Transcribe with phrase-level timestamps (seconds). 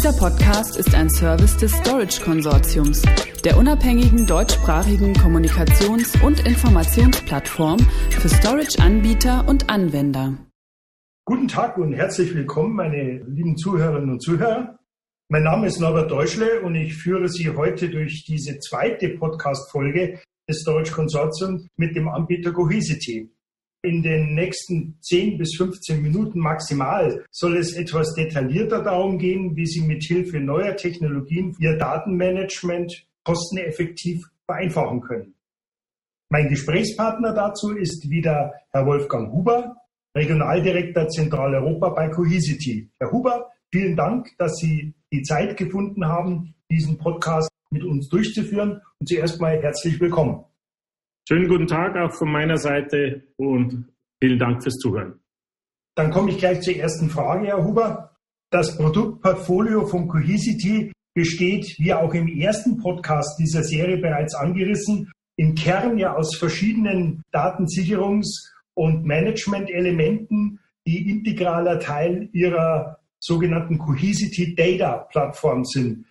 [0.00, 3.02] Dieser Podcast ist ein Service des Storage Konsortiums,
[3.44, 10.38] der unabhängigen deutschsprachigen Kommunikations- und Informationsplattform für Storage-Anbieter und Anwender.
[11.26, 14.78] Guten Tag und herzlich willkommen, meine lieben Zuhörerinnen und Zuhörer.
[15.28, 20.62] Mein Name ist Norbert Deutschle und ich führe Sie heute durch diese zweite Podcast-Folge des
[20.62, 23.30] Storage Konsortiums mit dem Anbieter Cohesity.
[23.82, 29.64] In den nächsten 10 bis 15 Minuten maximal soll es etwas detaillierter darum gehen, wie
[29.64, 35.34] Sie mit Hilfe neuer Technologien Ihr Datenmanagement kosteneffektiv vereinfachen können.
[36.28, 39.76] Mein Gesprächspartner dazu ist wieder Herr Wolfgang Huber,
[40.14, 42.90] Regionaldirektor Zentraleuropa bei Cohesity.
[42.98, 48.82] Herr Huber, vielen Dank, dass Sie die Zeit gefunden haben, diesen Podcast mit uns durchzuführen.
[48.98, 50.44] Und zuerst mal herzlich willkommen.
[51.32, 53.86] Schönen guten Tag auch von meiner Seite und
[54.20, 55.20] vielen Dank fürs Zuhören.
[55.94, 58.16] Dann komme ich gleich zur ersten Frage, Herr Huber.
[58.50, 65.54] Das Produktportfolio von Cohesity besteht, wie auch im ersten Podcast dieser Serie bereits angerissen, im
[65.54, 75.64] Kern ja aus verschiedenen Datensicherungs- und Management-Elementen, die integraler Teil ihrer sogenannten Cohesity Data Plattform
[75.64, 76.06] sind.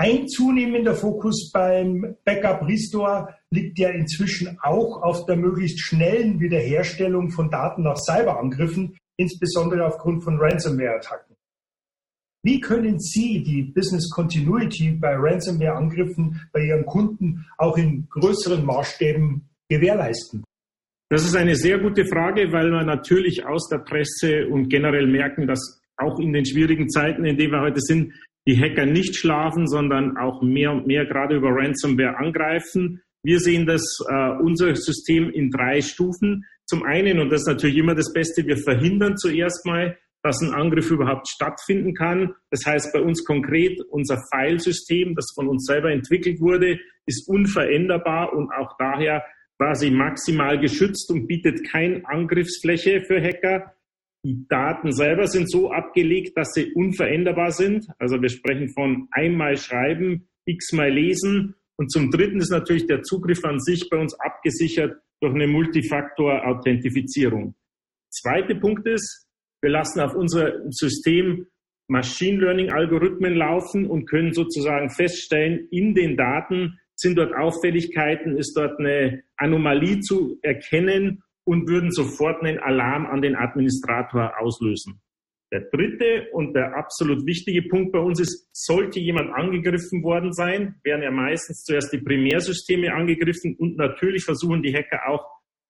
[0.00, 7.30] Ein zunehmender Fokus beim Backup Restore liegt ja inzwischen auch auf der möglichst schnellen Wiederherstellung
[7.30, 11.34] von Daten nach Cyberangriffen, insbesondere aufgrund von Ransomware-Attacken.
[12.44, 19.48] Wie können Sie die Business Continuity bei Ransomware-Angriffen bei Ihren Kunden auch in größeren Maßstäben
[19.68, 20.44] gewährleisten?
[21.10, 25.48] Das ist eine sehr gute Frage, weil wir natürlich aus der Presse und generell merken,
[25.48, 28.12] dass auch in den schwierigen Zeiten, in denen wir heute sind,
[28.48, 33.02] die Hacker nicht schlafen, sondern auch mehr und mehr gerade über Ransomware angreifen.
[33.22, 36.46] Wir sehen das, äh, unser System in drei Stufen.
[36.64, 40.54] Zum einen, und das ist natürlich immer das Beste, wir verhindern zuerst mal, dass ein
[40.54, 42.34] Angriff überhaupt stattfinden kann.
[42.50, 48.32] Das heißt bei uns konkret, unser Filesystem, das von uns selber entwickelt wurde, ist unveränderbar
[48.32, 49.24] und auch daher
[49.58, 53.74] quasi maximal geschützt und bietet keine Angriffsfläche für Hacker.
[54.24, 57.86] Die Daten selber sind so abgelegt, dass sie unveränderbar sind.
[57.98, 61.54] Also wir sprechen von einmal schreiben, x-mal lesen.
[61.76, 67.54] Und zum Dritten ist natürlich der Zugriff an sich bei uns abgesichert durch eine Multifaktor-Authentifizierung.
[68.10, 69.28] Zweiter Punkt ist,
[69.62, 71.46] wir lassen auf unser System
[71.88, 78.56] Machine Learning Algorithmen laufen und können sozusagen feststellen, in den Daten sind dort Auffälligkeiten, ist
[78.56, 85.00] dort eine Anomalie zu erkennen und würden sofort einen Alarm an den Administrator auslösen.
[85.50, 90.74] Der dritte und der absolut wichtige Punkt bei uns ist, sollte jemand angegriffen worden sein,
[90.84, 95.24] werden ja meistens zuerst die Primärsysteme angegriffen und natürlich versuchen die Hacker auch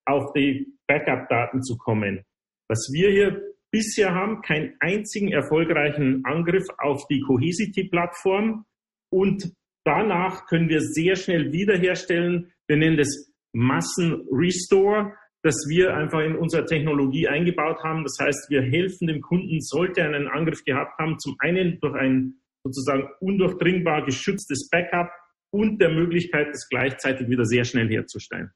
[0.05, 2.25] auf die Backup-Daten zu kommen.
[2.69, 3.41] Was wir hier
[3.71, 8.65] bisher haben, keinen einzigen erfolgreichen Angriff auf die Cohesity-Plattform
[9.13, 9.53] und
[9.85, 12.53] danach können wir sehr schnell wiederherstellen.
[12.67, 15.13] Wir nennen das Massen-Restore
[15.43, 18.03] das wir einfach in unserer Technologie eingebaut haben.
[18.03, 21.95] Das heißt, wir helfen dem Kunden, sollte er einen Angriff gehabt haben, zum einen durch
[21.95, 25.11] ein sozusagen undurchdringbar geschütztes Backup
[25.51, 28.51] und der Möglichkeit, das gleichzeitig wieder sehr schnell herzustellen.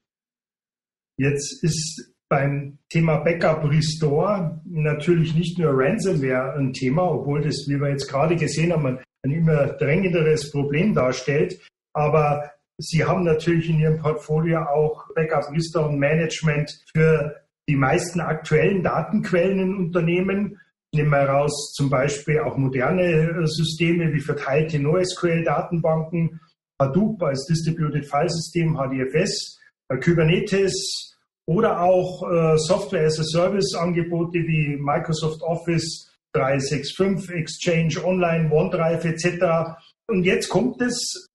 [1.19, 7.79] Jetzt ist beim Thema Backup Restore natürlich nicht nur Ransomware ein Thema, obwohl das, wie
[7.79, 11.61] wir jetzt gerade gesehen haben, ein immer drängenderes Problem darstellt.
[11.95, 12.51] Aber
[12.83, 17.37] Sie haben natürlich in Ihrem Portfolio auch Backup-Liste und Management für
[17.69, 20.59] die meisten aktuellen Datenquellen in Unternehmen.
[20.93, 26.41] Nehmen wir heraus zum Beispiel auch moderne äh, Systeme wie verteilte NoSQL-Datenbanken,
[26.81, 31.17] Hadoop als Distributed File System, HDFS, äh, Kubernetes
[31.47, 39.05] oder auch äh, Software as a Service Angebote wie Microsoft Office 365, Exchange Online, OneDrive
[39.05, 39.77] etc.
[40.09, 41.32] Und jetzt kommt es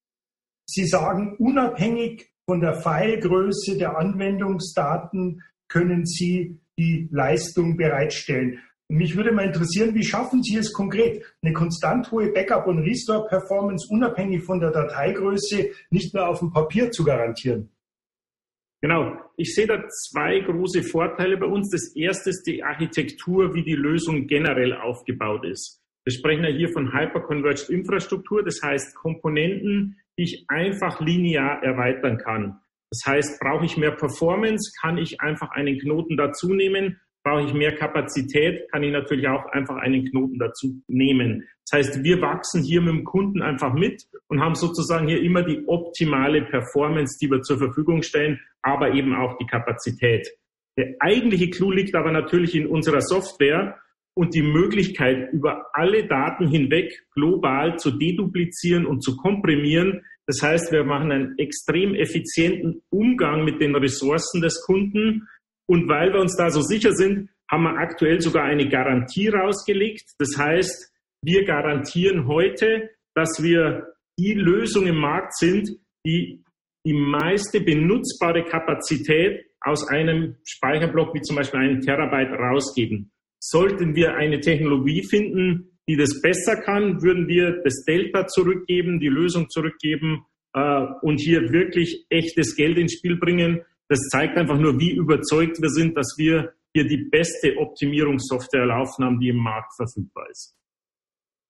[0.69, 8.59] Sie sagen, unabhängig von der Filegröße der Anwendungsdaten können Sie die Leistung bereitstellen.
[8.89, 13.87] Mich würde mal interessieren, wie schaffen Sie es konkret, eine konstant hohe Backup- und Restore-Performance
[13.91, 17.69] unabhängig von der Dateigröße nicht nur auf dem Papier zu garantieren?
[18.81, 19.19] Genau.
[19.35, 21.69] Ich sehe da zwei große Vorteile bei uns.
[21.69, 25.81] Das erste ist die Architektur, wie die Lösung generell aufgebaut ist.
[26.05, 32.17] Wir sprechen ja hier von Hyperconverged Infrastruktur, das heißt Komponenten, die ich einfach linear erweitern
[32.17, 32.59] kann.
[32.89, 36.99] Das heißt, brauche ich mehr Performance, kann ich einfach einen Knoten dazu nehmen.
[37.23, 41.45] Brauche ich mehr Kapazität, kann ich natürlich auch einfach einen Knoten dazu nehmen.
[41.69, 45.43] Das heißt, wir wachsen hier mit dem Kunden einfach mit und haben sozusagen hier immer
[45.43, 50.25] die optimale Performance, die wir zur Verfügung stellen, aber eben auch die Kapazität.
[50.77, 53.77] Der eigentliche Clou liegt aber natürlich in unserer Software
[54.17, 60.01] und die Möglichkeit, über alle Daten hinweg global zu deduplizieren und zu komprimieren.
[60.25, 65.27] Das heißt, wir machen einen extrem effizienten Umgang mit den Ressourcen des Kunden.
[65.69, 70.09] Und weil wir uns da so sicher sind, haben wir aktuell sogar eine Garantie rausgelegt.
[70.17, 70.91] Das heißt,
[71.21, 75.69] wir garantieren heute, dass wir die Lösung im Markt sind,
[76.05, 76.43] die
[76.85, 83.11] die meiste benutzbare Kapazität aus einem Speicherblock wie zum Beispiel einen Terabyte rausgeben.
[83.39, 89.07] Sollten wir eine Technologie finden, die das besser kann, würden wir das Delta zurückgeben, die
[89.07, 93.61] Lösung zurückgeben äh, und hier wirklich echtes Geld ins Spiel bringen.
[93.87, 99.05] Das zeigt einfach nur, wie überzeugt wir sind, dass wir hier die beste Optimierungssoftware laufen
[99.05, 100.57] haben, die im Markt verfügbar ist.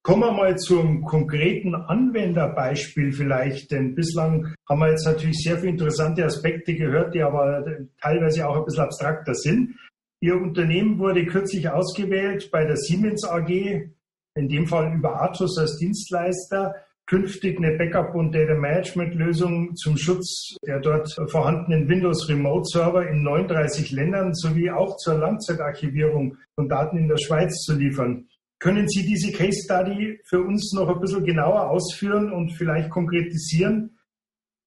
[0.04, 5.72] Kommen wir mal zum konkreten Anwenderbeispiel vielleicht, denn bislang haben wir jetzt natürlich sehr viele
[5.72, 7.66] interessante Aspekte gehört, die aber
[8.00, 9.75] teilweise auch ein bisschen abstrakter sind.
[10.19, 15.77] Ihr Unternehmen wurde kürzlich ausgewählt bei der Siemens AG, in dem Fall über Atos als
[15.77, 16.73] Dienstleister,
[17.05, 23.23] künftig eine Backup- und Data Management-Lösung zum Schutz der dort vorhandenen Windows Remote Server in
[23.23, 28.27] 39 Ländern sowie auch zur Langzeitarchivierung von Daten in der Schweiz zu liefern.
[28.59, 33.97] Können Sie diese Case Study für uns noch ein bisschen genauer ausführen und vielleicht konkretisieren?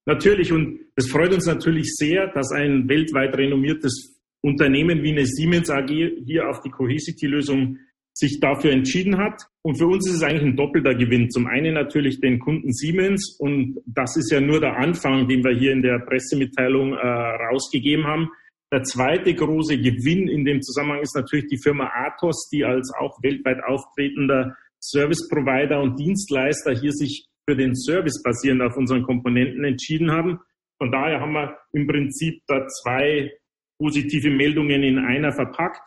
[0.07, 5.71] Natürlich, und es freut uns natürlich sehr, dass ein weltweit renommiertes Unternehmen wie eine Siemens
[5.71, 5.91] AG
[6.25, 7.79] hier auf die Cohesity-Lösung
[8.13, 9.43] sich dafür entschieden hat.
[9.63, 11.31] Und für uns ist es eigentlich ein doppelter Gewinn.
[11.31, 15.57] Zum einen natürlich den Kunden Siemens und das ist ja nur der Anfang, den wir
[15.57, 18.29] hier in der Pressemitteilung äh, rausgegeben haben.
[18.73, 23.19] Der zweite große Gewinn in dem Zusammenhang ist natürlich die Firma Atos, die als auch
[23.23, 29.65] weltweit auftretender Service Provider und Dienstleister hier sich für den Service basierend auf unseren Komponenten
[29.65, 30.39] entschieden haben.
[30.79, 33.33] Von daher haben wir im Prinzip da zwei
[33.81, 35.83] positive Meldungen in einer verpackt.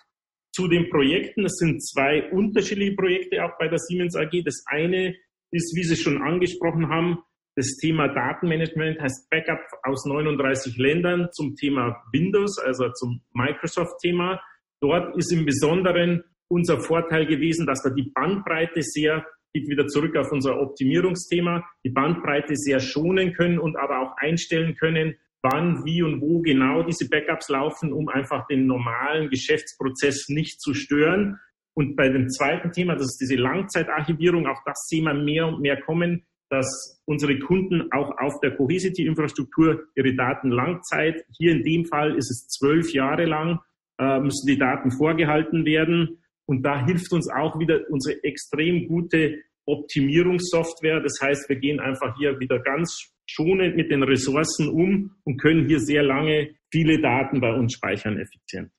[0.52, 4.44] Zu den Projekten, es sind zwei unterschiedliche Projekte auch bei der Siemens AG.
[4.44, 5.16] Das eine
[5.52, 7.20] ist, wie Sie schon angesprochen haben,
[7.56, 14.42] das Thema Datenmanagement heißt Backup aus 39 Ländern zum Thema Windows, also zum Microsoft-Thema.
[14.82, 20.18] Dort ist im Besonderen unser Vorteil gewesen, dass wir die Bandbreite sehr, geht wieder zurück
[20.18, 26.02] auf unser Optimierungsthema, die Bandbreite sehr schonen können und aber auch einstellen können, wann, wie
[26.02, 31.40] und wo genau diese Backups laufen, um einfach den normalen Geschäftsprozess nicht zu stören.
[31.76, 35.62] Und bei dem zweiten Thema, das ist diese Langzeitarchivierung, auch das sehen wir mehr und
[35.62, 41.86] mehr kommen, dass unsere Kunden auch auf der Cohesity-Infrastruktur ihre Daten Langzeit, hier in dem
[41.86, 43.60] Fall ist es zwölf Jahre lang,
[44.00, 46.20] äh, müssen die Daten vorgehalten werden.
[46.46, 51.02] Und da hilft uns auch wieder unsere extrem gute Optimierungssoftware.
[51.02, 55.68] Das heißt, wir gehen einfach hier wieder ganz schonend mit den Ressourcen um und können
[55.68, 58.72] hier sehr lange viele Daten bei uns speichern effizient.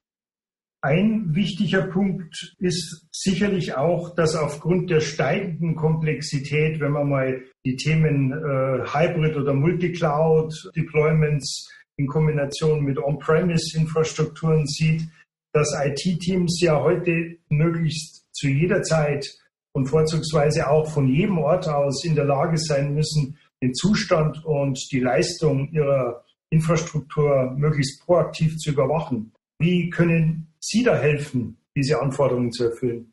[0.83, 7.77] Ein wichtiger Punkt ist sicherlich auch, dass aufgrund der steigenden Komplexität, wenn man mal die
[7.77, 15.09] Themen äh, Hybrid oder Multicloud Deployments in Kombination mit On-Premise-Infrastrukturen sieht,
[15.55, 19.27] dass IT-Teams ja heute möglichst zu jeder Zeit
[19.75, 24.79] und vorzugsweise auch von jedem Ort aus in der Lage sein müssen, den Zustand und
[24.93, 29.33] die Leistung ihrer Infrastruktur möglichst proaktiv zu überwachen.
[29.59, 33.13] Wie können Sie da helfen, diese Anforderungen zu erfüllen?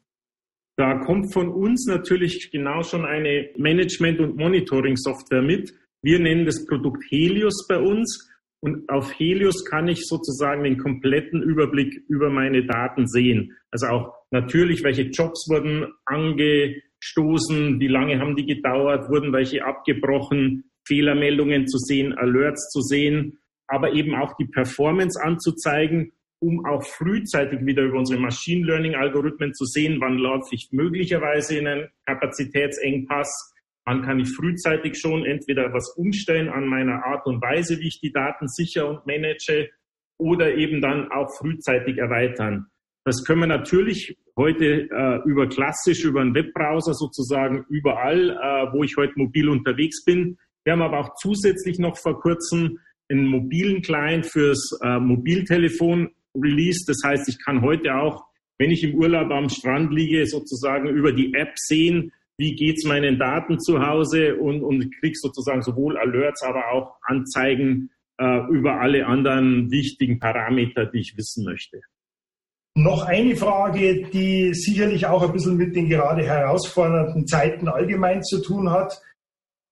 [0.78, 5.74] Da kommt von uns natürlich genau schon eine Management- und Monitoring-Software mit.
[6.02, 8.31] Wir nennen das Produkt Helios bei uns.
[8.62, 13.58] Und auf Helios kann ich sozusagen den kompletten Überblick über meine Daten sehen.
[13.72, 20.66] Also auch natürlich, welche Jobs wurden angestoßen, wie lange haben die gedauert, wurden welche abgebrochen,
[20.88, 27.66] Fehlermeldungen zu sehen, Alerts zu sehen, aber eben auch die Performance anzuzeigen, um auch frühzeitig
[27.66, 33.51] wieder über unsere Machine Learning Algorithmen zu sehen, wann laufe ich möglicherweise in einen Kapazitätsengpass,
[33.86, 38.00] Wann kann ich frühzeitig schon entweder was umstellen an meiner Art und Weise, wie ich
[38.00, 39.70] die Daten sicher und manage,
[40.20, 42.68] oder eben dann auch frühzeitig erweitern.
[43.04, 48.84] Das können wir natürlich heute äh, über klassisch, über einen Webbrowser sozusagen überall, äh, wo
[48.84, 50.38] ich heute mobil unterwegs bin.
[50.64, 52.78] Wir haben aber auch zusätzlich noch vor kurzem
[53.10, 56.88] einen mobilen Client fürs äh, Mobiltelefon released.
[56.88, 58.24] Das heißt, ich kann heute auch,
[58.60, 62.86] wenn ich im Urlaub am Strand liege, sozusagen über die App sehen, wie geht es
[62.86, 68.82] meinen Daten zu Hause und, und krieg sozusagen sowohl Alerts, aber auch Anzeigen äh, über
[68.82, 71.82] alle anderen wichtigen Parameter, die ich wissen möchte.
[72.76, 78.42] Noch eine Frage, die sicherlich auch ein bisschen mit den gerade herausfordernden Zeiten allgemein zu
[78.42, 79.00] tun hat.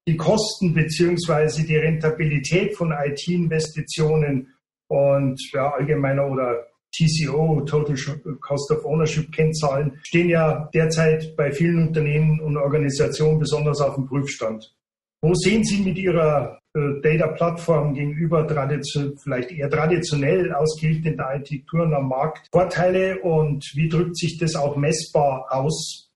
[0.07, 4.53] Die Kosten beziehungsweise die Rentabilität von IT-Investitionen
[4.91, 7.95] und ja, allgemeiner oder TCO, Total
[8.39, 14.07] Cost of Ownership Kennzahlen, stehen ja derzeit bei vielen Unternehmen und Organisationen besonders auf dem
[14.07, 14.73] Prüfstand.
[15.21, 18.47] Wo sehen Sie mit Ihrer äh, Data-Plattform gegenüber
[19.21, 25.47] vielleicht eher traditionell ausgerichteten Architekturen am Markt Vorteile und wie drückt sich das auch messbar
[25.49, 26.09] aus?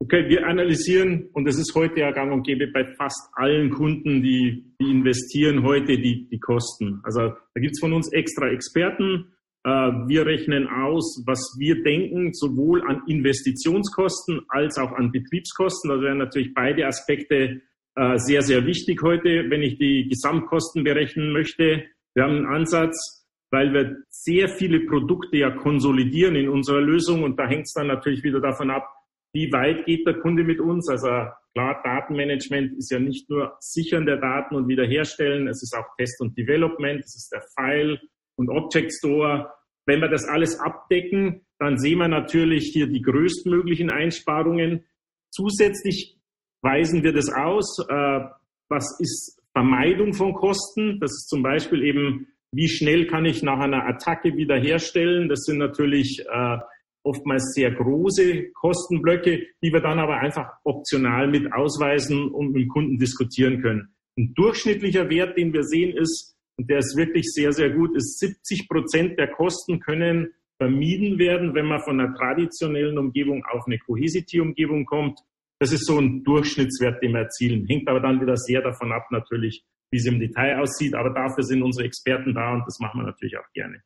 [0.00, 4.22] Okay, wir analysieren, und das ist heute ja gang und gäbe bei fast allen Kunden,
[4.22, 7.00] die, die investieren heute die, die Kosten.
[7.04, 9.32] Also da gibt's von uns extra Experten.
[9.64, 15.90] Äh, wir rechnen aus, was wir denken, sowohl an Investitionskosten als auch an Betriebskosten.
[15.90, 17.62] Da wären natürlich beide Aspekte
[17.96, 21.84] äh, sehr, sehr wichtig heute, wenn ich die Gesamtkosten berechnen möchte.
[22.14, 27.38] Wir haben einen Ansatz, weil wir sehr viele Produkte ja konsolidieren in unserer Lösung und
[27.38, 28.86] da hängt es dann natürlich wieder davon ab,
[29.32, 30.88] wie weit geht der Kunde mit uns?
[30.88, 31.08] Also
[31.54, 36.20] klar, Datenmanagement ist ja nicht nur Sichern der Daten und Wiederherstellen, es ist auch Test
[36.20, 37.98] und Development, es ist der File
[38.36, 39.50] und Object Store.
[39.86, 44.84] Wenn wir das alles abdecken, dann sehen wir natürlich hier die größtmöglichen Einsparungen.
[45.30, 46.18] Zusätzlich
[46.62, 48.20] weisen wir das aus, äh,
[48.68, 50.98] was ist Vermeidung von Kosten.
[51.00, 55.28] Das ist zum Beispiel eben, wie schnell kann ich nach einer Attacke wiederherstellen.
[55.28, 56.58] Das sind natürlich äh,
[57.04, 62.68] oftmals sehr große Kostenblöcke, die wir dann aber einfach optional mit ausweisen und mit dem
[62.68, 63.94] Kunden diskutieren können.
[64.16, 68.18] Ein durchschnittlicher Wert, den wir sehen, ist, und der ist wirklich sehr, sehr gut, ist
[68.18, 73.78] 70 Prozent der Kosten können vermieden werden, wenn man von einer traditionellen Umgebung auf eine
[73.78, 75.18] Cohesity-Umgebung kommt.
[75.58, 77.66] Das ist so ein Durchschnittswert, den wir erzielen.
[77.66, 80.94] Hängt aber dann wieder sehr davon ab, natürlich, wie es im Detail aussieht.
[80.94, 83.82] Aber dafür sind unsere Experten da und das machen wir natürlich auch gerne.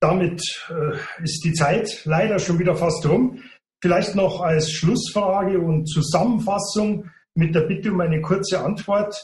[0.00, 3.42] Damit äh, ist die Zeit leider schon wieder fast rum.
[3.80, 9.14] Vielleicht noch als Schlussfrage und Zusammenfassung mit der Bitte um eine kurze Antwort.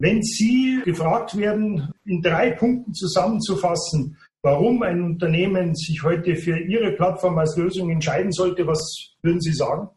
[0.00, 6.92] Wenn Sie gefragt werden, in drei Punkten zusammenzufassen, warum ein Unternehmen sich heute für Ihre
[6.92, 8.80] Plattform als Lösung entscheiden sollte, was
[9.20, 9.90] würden Sie sagen?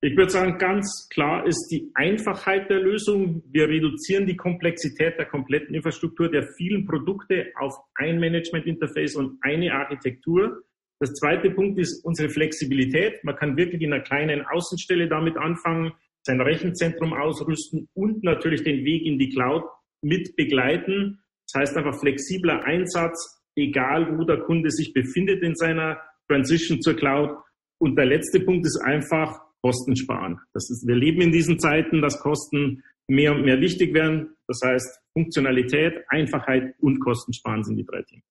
[0.00, 3.42] Ich würde sagen, ganz klar ist die Einfachheit der Lösung.
[3.50, 9.72] Wir reduzieren die Komplexität der kompletten Infrastruktur der vielen Produkte auf ein Management-Interface und eine
[9.72, 10.62] Architektur.
[11.00, 13.24] Das zweite Punkt ist unsere Flexibilität.
[13.24, 15.94] Man kann wirklich in einer kleinen Außenstelle damit anfangen,
[16.26, 19.64] sein Rechenzentrum ausrüsten und natürlich den Weg in die Cloud
[20.02, 21.20] mit begleiten.
[21.46, 26.94] Das heißt einfach flexibler Einsatz, egal wo der Kunde sich befindet in seiner Transition zur
[26.94, 27.30] Cloud.
[27.78, 30.38] Und der letzte Punkt ist einfach, Kosten sparen.
[30.52, 34.36] Das ist, wir leben in diesen Zeiten, dass Kosten mehr und mehr wichtig werden.
[34.46, 38.22] Das heißt, Funktionalität, Einfachheit und Kostensparen sind die drei Themen.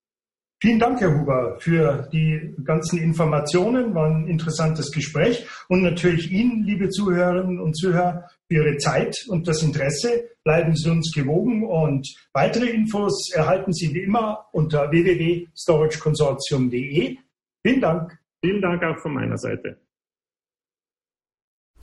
[0.63, 3.93] Vielen Dank, Herr Huber, für die ganzen Informationen.
[3.93, 5.46] War ein interessantes Gespräch.
[5.67, 10.29] Und natürlich Ihnen, liebe Zuhörerinnen und Zuhörer, für Ihre Zeit und das Interesse.
[10.46, 17.17] Bleiben Sie uns gewogen und weitere Infos erhalten Sie wie immer unter www.storageconsortium.de.
[17.62, 18.17] Vielen Dank.
[18.41, 19.83] Vielen Dank auch von meiner Seite.